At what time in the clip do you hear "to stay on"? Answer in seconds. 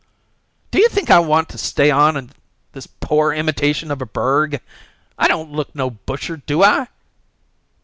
1.49-2.17